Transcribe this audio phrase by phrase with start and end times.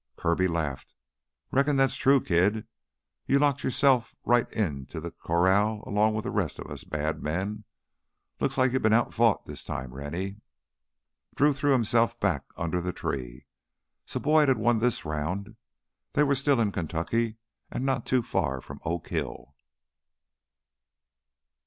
[0.17, 0.95] Kirby laughed.
[1.51, 2.65] "Reckon that's true, kid.
[3.27, 7.65] You locked yourself right into the corral along with the rest of us bad men.
[8.39, 10.41] Look's like you've been outfought this time, Rennie."
[11.35, 13.45] Drew threw himself back under the tree.
[14.07, 15.55] So Boyd had won this round
[16.13, 17.37] they were still in Kentucky
[17.69, 19.53] and not too far from Oak Hill.